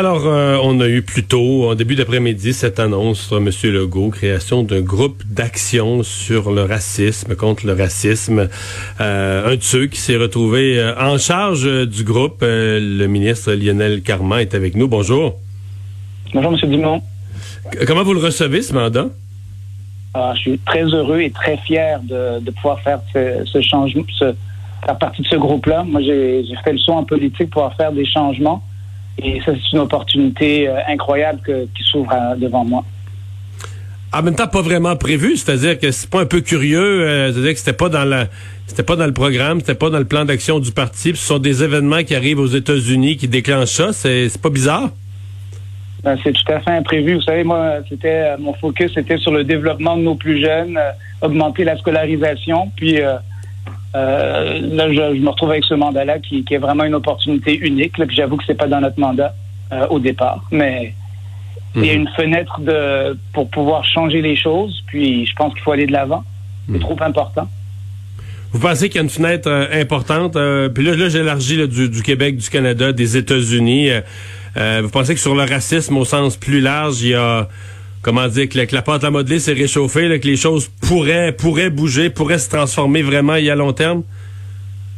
[0.00, 3.50] Alors, euh, on a eu plus tôt, en début d'après-midi, cette annonce, M.
[3.70, 8.48] Legault, création d'un groupe d'action sur le racisme, contre le racisme.
[8.98, 14.00] Euh, un de ceux qui s'est retrouvé euh, en charge du groupe, le ministre Lionel
[14.00, 14.88] Carman, est avec nous.
[14.88, 15.34] Bonjour.
[16.32, 16.70] Bonjour, M.
[16.70, 17.02] Dumont.
[17.86, 19.08] comment vous le recevez, ce mandat?
[20.14, 25.20] Ah, je suis très heureux et très fier de, pouvoir faire ce, changement, faire partie
[25.20, 25.84] de ce groupe-là.
[25.86, 28.62] Moi, j'ai fait le saut en politique pour faire des changements
[29.18, 31.40] et ça, c'est une opportunité euh, incroyable
[31.76, 32.84] qui s'ouvre devant moi.
[34.12, 37.52] En même temps, pas vraiment prévu, c'est-à-dire que c'est pas un peu curieux, euh, c'est-à-dire
[37.52, 38.26] que c'était pas dans la,
[38.66, 41.10] c'était pas dans le programme, c'était pas dans le plan d'action du parti.
[41.10, 43.92] ce sont des événements qui arrivent aux États-Unis qui déclenchent ça.
[43.92, 44.90] C'est, c'est pas bizarre?
[46.02, 47.14] Ben, c'est tout à fait imprévu.
[47.14, 50.90] Vous savez, moi, c'était mon focus, c'était sur le développement de nos plus jeunes, euh,
[51.22, 52.96] augmenter la scolarisation, puis
[53.94, 57.94] euh, là, je, me retrouve avec ce mandat-là qui, est vraiment une opportunité unique.
[58.10, 59.34] J'avoue que c'est pas dans notre mandat
[59.72, 60.94] euh, au départ, mais
[61.76, 64.82] il y a une fenêtre de pour pouvoir changer les choses.
[64.86, 66.24] Puis je pense qu'il faut aller de l'avant.
[66.66, 66.80] C'est mhm.
[66.80, 67.48] trop important.
[68.52, 70.36] Vous pensez qu'il y a une fenêtre euh, importante?
[70.74, 73.90] puis là, là j'élargis du, du Québec, du Canada, des États-Unis.
[74.56, 77.48] vous pensez que sur le racisme au sens plus large, il y a
[78.02, 82.10] comment dire, que, la pâte à modeler s'est réchauffée, que les choses pourraient, pourraient bouger,
[82.10, 84.02] pourraient se transformer vraiment y à long terme?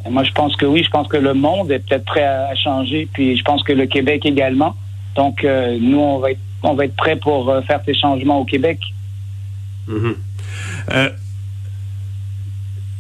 [0.09, 0.83] Moi, je pense que oui.
[0.85, 3.87] Je pense que le monde est peut-être prêt à, changer, puis je pense que le
[3.87, 4.75] Québec également.
[5.15, 8.41] Donc, euh, nous, on va être, on va être prêts pour euh, faire ces changements
[8.41, 8.79] au Québec.
[9.89, 10.15] Mm-hmm.
[10.93, 11.11] euh,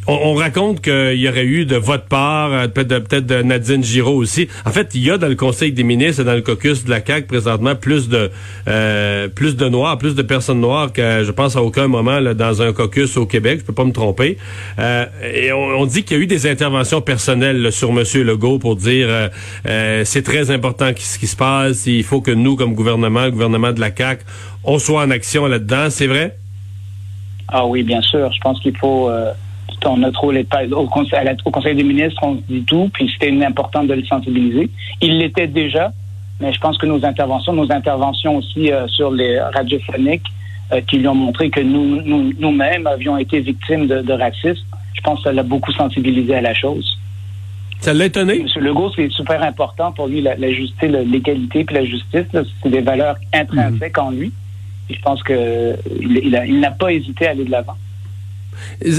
[0.08, 4.48] on, raconte qu'il y aurait eu de votre part, euh, peut-être de, Nadine Giraud aussi.
[4.66, 6.90] En fait, il y a dans le Conseil des ministres et dans le caucus de
[6.90, 8.30] la CAQ présentement plus de
[8.68, 12.62] euh, plus de noirs, plus de personnes noires que je pense à aucun moment dans
[12.62, 13.60] un caucus au Québec.
[13.60, 14.38] Je peux pas me tromper.
[14.78, 18.76] Euh, et on, dit qu'il y a eu des interventions personnelles sur Monsieur Legault pour
[18.76, 19.30] dire
[19.64, 21.86] c'est très important ce qui se passe.
[21.86, 24.24] Il faut que nous, comme gouvernement, le gouvernement de la CAQ,
[24.64, 25.90] on soit en action là-dedans.
[25.90, 26.36] C'est vrai?
[27.48, 28.32] Ah oui, bien sûr.
[28.32, 29.10] Je pense qu'il faut
[29.96, 33.32] notre rôle est pas au conseil, au conseil des ministres, on dit tout, puis c'était
[33.44, 34.70] important de le sensibiliser.
[35.00, 35.92] Il l'était déjà,
[36.40, 40.26] mais je pense que nos interventions, nos interventions aussi euh, sur les radiophoniques,
[40.72, 42.00] euh, qui lui ont montré que nous,
[42.38, 46.54] nous-mêmes avions été victimes de, racisme, je pense que ça l'a beaucoup sensibilisé à la
[46.54, 46.98] chose.
[47.80, 48.40] Ça l'a étonné?
[48.40, 48.64] M.
[48.64, 52.26] Legault, c'est super important pour lui, la, justice, l'égalité puis la justice.
[52.62, 54.32] C'est des valeurs intrinsèques en lui.
[54.88, 57.76] Et je pense qu'il il n'a pas hésité à aller de l'avant.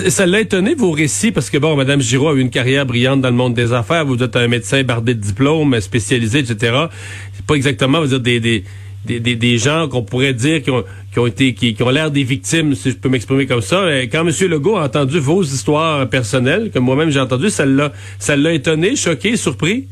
[0.10, 3.22] Ça l'a étonné vos récits parce que bon, Madame Giraud a eu une carrière brillante
[3.22, 4.06] dans le monde des affaires.
[4.06, 6.88] Vous êtes un médecin bardé de diplômes, spécialisé, etc.
[7.34, 8.64] C'est pas exactement, vous dire
[9.06, 12.96] des gens qu'on pourrait dire qui ont, été qui, ont l'air des victimes, si je
[12.96, 13.84] peux m'exprimer comme ça.
[14.12, 14.34] Quand M.
[14.50, 18.96] Legault a entendu vos histoires personnelles, que moi-même j'ai entendu, ça l'a ça l'a étonné,
[18.96, 19.88] choqué, surpris?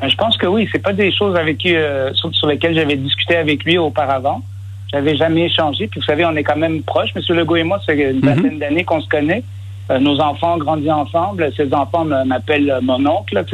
[0.00, 3.36] Ben, je pense que oui, c'est pas des choses avec euh, sur lesquelles j'avais discuté
[3.36, 4.42] avec lui auparavant.
[4.92, 5.86] J'avais jamais échangé.
[5.86, 7.14] Puis vous savez, on est quand même proches.
[7.14, 8.20] Monsieur Legault et moi, c'est une mhm.
[8.20, 9.42] vingtaine d'années qu'on se connaît.
[9.90, 11.50] Euh, nos enfants ont grandi ensemble.
[11.56, 13.44] Ses enfants m'appellent euh, mon oncle.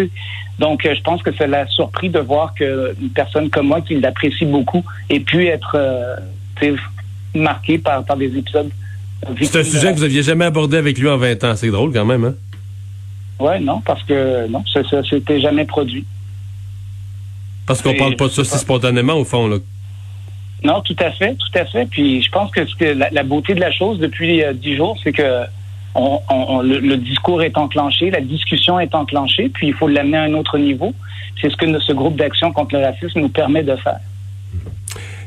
[0.59, 3.94] Donc, euh, je pense que ça l'a surpris de voir qu'une personne comme moi, qui
[4.00, 5.76] l'apprécie beaucoup, ait pu être
[7.34, 8.70] marquée par, par des épisodes.
[9.41, 11.56] C'est un sujet que vous aviez jamais abordé avec lui en 20 ans.
[11.56, 12.34] C'est drôle quand même, hein?
[13.41, 16.05] Oui, non, parce que non, ça, ça s'était jamais produit.
[17.66, 19.59] Parce qu'on parle pas de ça si spontanément, au fond, là.
[20.65, 21.87] Non, tout à fait, tout à fait.
[21.87, 25.45] Puis je pense que, la, beauté de la chose depuis euh, dix jours, c'est que
[25.95, 30.59] le, discours est enclenché, la discussion est enclenchée, puis il faut l'amener à un autre
[30.59, 30.93] niveau.
[31.41, 34.01] C'est ce que ce groupe d'action contre le racisme nous permet de faire.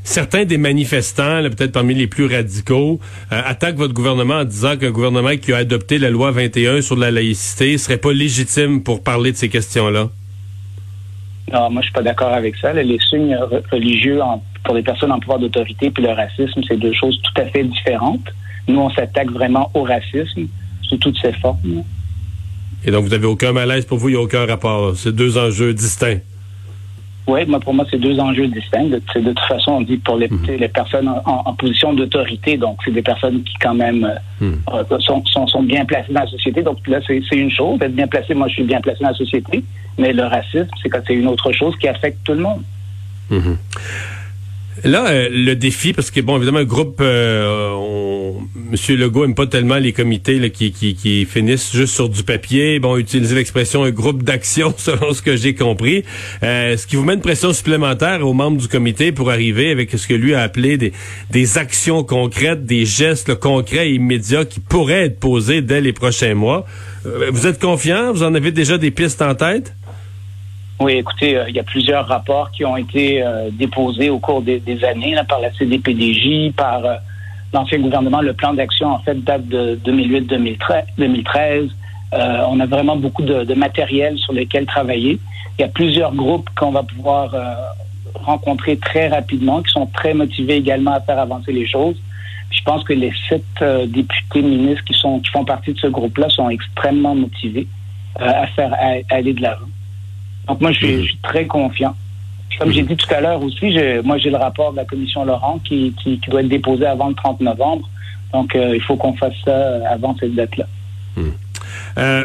[0.03, 2.99] Certains des manifestants, peut-être parmi les plus radicaux,
[3.31, 6.95] euh, attaquent votre gouvernement en disant qu'un gouvernement qui a adopté la loi 21 sur
[6.95, 10.09] la laïcité serait pas légitime pour parler de ces questions-là.
[11.53, 12.73] Non, moi je suis pas d'accord avec ça.
[12.73, 13.37] Les signes
[13.71, 14.19] religieux
[14.63, 17.63] pour les personnes en pouvoir d'autorité puis le racisme, c'est deux choses tout à fait
[17.63, 18.27] différentes.
[18.67, 20.47] Nous, on s'attaque vraiment au racisme
[20.83, 21.83] sous toutes ses formes.
[22.83, 24.95] Et donc, vous n'avez aucun malaise pour vous, il n'y a aucun rapport.
[24.95, 26.19] C'est deux enjeux distincts.
[27.27, 28.85] Oui, moi, pour moi, c'est deux enjeux distincts.
[28.85, 30.57] De, de, toute façon, on dit pour les, mhm.
[30.57, 34.61] les personnes en, position d'autorité, donc c'est des personnes qui, quand même, euh, mhm.
[34.73, 36.63] euh, sont, sont, sont, bien placées dans la société.
[36.63, 38.33] Donc là, c'est une chose d'être bien placé.
[38.33, 39.63] Moi, je suis bien placé dans la société.
[39.97, 42.61] Mais le racisme, c'est quand c'est une autre chose qui affecte tout le monde.
[43.29, 43.57] Mhm.
[44.83, 48.41] Là, euh, le défi, parce que bon, évidemment, le groupe, euh, on,
[48.71, 52.79] Monsieur Legault aime pas tellement les comités qui, finissent juste sur du papier.
[52.79, 56.03] Bon, utiliser l'expression un groupe d'action, selon ce que j'ai compris.
[56.41, 59.91] Euh, ce qui vous met une pression supplémentaire aux membres du comité pour arriver avec
[59.91, 60.93] ce que lui a appelé des,
[61.31, 66.33] des actions concrètes, des gestes concrets et immédiats qui pourraient être posés dès les prochains
[66.33, 66.65] mois.
[67.03, 68.13] vous êtes confiant?
[68.13, 69.73] Vous en avez déjà des pistes en tête?
[70.81, 75.15] Oui, écoutez, il y a plusieurs rapports qui ont été déposés au cours des, années
[75.29, 76.81] par la CDPDJ, par
[77.53, 78.21] l'ancien gouvernement.
[78.21, 81.69] Le plan d'action, en fait, date de 2008-2013.
[82.13, 85.19] on a vraiment beaucoup de, matériel sur lequel travailler.
[85.59, 87.35] Il y a plusieurs groupes qu'on va pouvoir
[88.15, 91.95] rencontrer très rapidement, qui sont très motivés également à faire avancer les choses.
[92.51, 95.87] je pense que les sept euh, députés ministres qui sont qui font partie de ce
[95.87, 97.67] groupe-là sont extrêmement motivés
[98.19, 98.75] euh, à faire
[99.09, 99.67] aller de l'avant.
[100.51, 101.95] Donc moi, je suis, très confiant.
[102.59, 105.59] Comme j'ai dit tout à l'heure aussi, moi j'ai le rapport de la commission Laurent
[105.63, 105.95] qui,
[106.27, 107.89] doit être déposé avant le 30 novembre.
[108.33, 110.65] Donc euh, il faut qu'on fasse ça avant cette date-là.
[111.15, 112.23] Hmm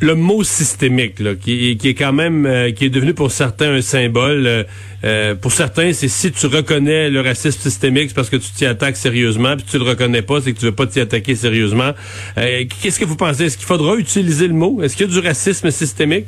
[0.00, 4.46] le mot systémique, qui, est quand même, euh, qui est devenu pour certains un symbole.
[4.46, 4.64] Euh,
[5.04, 8.66] euh, pour certains, c'est si tu reconnais le racisme systémique, c'est parce que tu t'y
[8.66, 11.92] attaques sérieusement, puis tu le reconnais pas, c'est que tu veux pas t'y attaquer sérieusement.
[12.36, 13.44] Qu'est-ce que vous pensez?
[13.44, 14.82] Est-ce qu'il faudra utiliser le mot?
[14.82, 16.26] Est-ce qu'il y a du racisme systémique?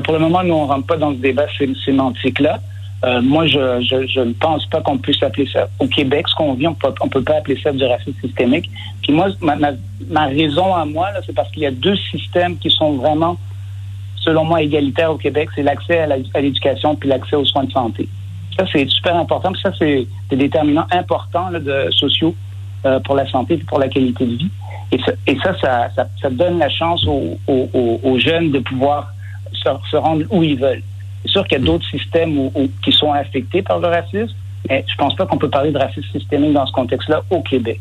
[0.00, 1.46] Pour le moment, nous on rentre pas dans ce débat
[1.84, 2.58] sémantique-là.
[3.04, 6.54] Euh, moi, je, je, ne pense pas qu'on puisse appeler ça au Québec, ce qu'on
[6.54, 8.70] vit, on on peut pas appeler ça du racisme systémique.
[9.02, 9.56] Puis moi, ma,
[10.08, 13.36] ma, raison à moi, c'est parce qu'il y a deux systèmes qui sont vraiment,
[14.18, 15.48] selon moi, égalitaires au Québec.
[15.56, 18.08] C'est l'accès à l'éducation puis l'accès aux soins de santé.
[18.56, 19.52] Ça, c'est super important.
[19.60, 22.36] ça, c'est des déterminants importants de sociaux
[22.86, 24.50] euh, pour la santé et pour la qualité de vie.
[24.92, 29.08] Et ça, et ça, ça, ça, donne la chance aux, aux, aux jeunes de pouvoir
[29.62, 30.82] se, se rendre où ils veulent.
[31.22, 32.50] C'est sûr qu'il y a d'autres systèmes
[32.82, 34.34] qui sont affectés par le racisme,
[34.68, 37.80] mais je pense pas qu'on peut parler de racisme systémique dans ce contexte-là au Québec.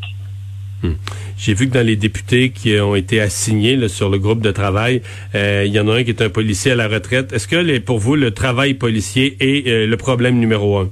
[0.84, 0.94] Hmm.
[1.38, 5.02] J'ai vu que dans les députés qui ont été assignés sur le groupe de travail,
[5.36, 7.34] euh, il y en a un qui est un policier à la retraite.
[7.34, 10.90] Est-ce que pour vous, le travail policier est euh, le problème numéro un?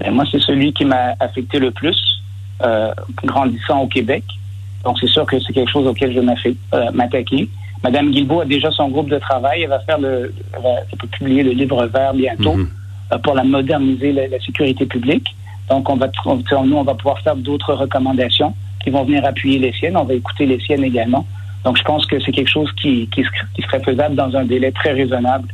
[0.00, 1.96] Ben, moi, c'est celui qui m'a affecté le plus,
[2.62, 2.92] euh,
[3.24, 4.22] grandissant au Québec.
[4.84, 6.20] Donc, c'est sûr que c'est quelque chose auquel je
[6.92, 7.48] m'attaquer.
[7.82, 9.62] Madame Guilbeault a déjà son groupe de travail.
[9.62, 12.68] Elle va faire le, elle va, publier le livre vert bientôt mhm.
[13.12, 15.34] euh, pour la moderniser la, sécurité publique.
[15.70, 16.08] Donc, on va,
[16.64, 19.96] nous, on va pouvoir faire d'autres recommandations qui vont venir appuyer les siennes.
[19.96, 21.26] On va écouter les siennes également.
[21.64, 23.22] Donc, je pense que c'est quelque chose qui, qui,
[23.62, 25.48] serait faisable dans un délai très raisonnable.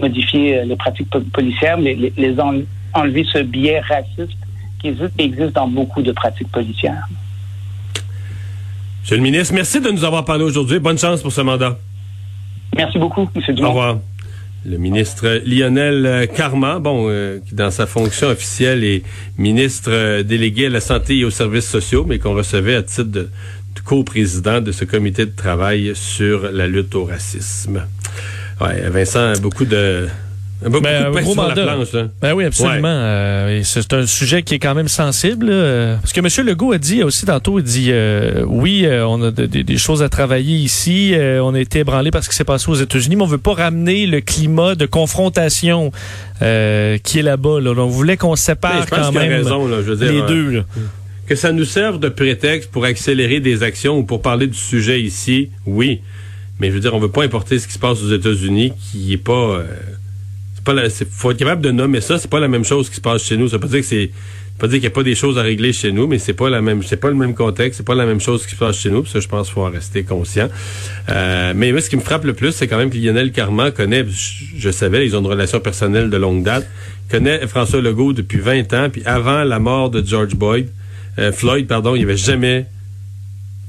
[0.00, 2.36] Modifier euh, les pratiques policières, les, les,
[2.94, 4.38] enlever ce biais raciste
[4.80, 7.06] qui existe dans beaucoup de pratiques policières.
[9.08, 10.80] Monsieur le ministre, merci de nous avoir parlé aujourd'hui.
[10.80, 11.78] Bonne chance pour ce mandat.
[12.76, 13.54] Merci beaucoup, M.
[13.54, 13.68] Dumont.
[13.68, 13.98] Au revoir.
[14.66, 19.02] Le ministre Lionel Carman, bon, euh, qui dans sa fonction officielle est
[19.38, 23.04] ministre euh, délégué à la santé et aux services sociaux, mais qu'on recevait à titre
[23.04, 27.86] de, de co-président de ce comité de travail sur la lutte au racisme.
[28.60, 30.06] Ouais, Vincent, beaucoup de
[30.60, 31.76] ben, un gros mandat.
[32.20, 32.88] Ben oui, absolument.
[32.88, 35.46] Euh, c'est un sujet qui est quand même sensible.
[36.00, 36.46] parce que M.
[36.46, 40.08] Legault a dit aussi tantôt, il dit euh, oui, euh, on a des choses à
[40.08, 41.14] travailler ici.
[41.16, 43.54] on a été ébranlé parce ce qui s'est passé aux États-Unis, mais on veut pas
[43.54, 45.92] ramener le climat de confrontation
[46.40, 47.60] qui est là-bas.
[47.60, 47.70] Là.
[47.76, 50.64] On voulait qu'on sépare quand même raison, je veux dire, les deux.
[51.26, 55.00] Que ça nous serve de prétexte pour accélérer des actions ou pour parler du sujet
[55.00, 56.00] ici, oui.
[56.58, 59.12] Mais je veux dire, on veut pas importer ce qui se passe aux États-Unis qui
[59.12, 59.62] est pas
[60.72, 62.18] il faut être capable de nommer ça.
[62.18, 63.48] C'est pas la même chose qui se passe chez nous.
[63.48, 64.10] Ça veut pas dire c'est
[64.58, 66.50] pas dire qu'il n'y a pas des choses à régler chez nous, mais c'est pas
[66.50, 68.76] la même, c'est pas le même contexte, c'est pas la même chose qui se passe
[68.76, 69.06] chez nous.
[69.06, 70.48] ça, je pense qu'il faut en rester conscient.
[71.10, 73.70] Euh, mais moi, ce qui me frappe le plus, c'est quand même que Lionel Carman
[73.70, 76.66] connaît, je, savais, ils ont une relation personnelle de longue date,
[77.08, 80.68] connaît François Legault depuis 20 ans, puis avant la mort de George Boyd,
[81.18, 82.66] euh, Floyd, pardon, il avait jamais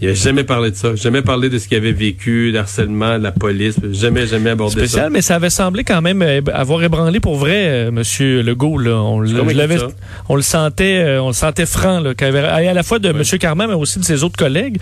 [0.01, 0.95] il n'a jamais parlé de ça.
[0.95, 3.75] Jamais parlé de ce qu'il avait vécu, d'harcèlement, de la police.
[3.91, 5.09] Jamais, jamais abordé Spécial, ça.
[5.09, 8.77] mais ça avait semblé quand même euh, avoir ébranlé pour vrai, euh, Monsieur Legault.
[8.77, 8.95] Là.
[8.95, 9.41] On, le,
[10.29, 13.37] on le sentait, euh, on le sentait franc, là, avait, à la fois de Monsieur
[13.37, 14.77] Carman, mais aussi de ses autres collègues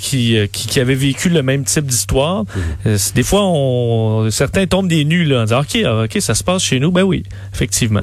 [0.00, 2.44] qui, qui, qui, avaient vécu le même type d'histoire.
[2.84, 2.96] Mhm.
[3.14, 6.62] des fois, on, certains tombent des nues là, en disant OK, ok, ça se passe
[6.62, 6.90] chez nous.
[6.90, 7.22] Ben oui,
[7.54, 8.02] effectivement.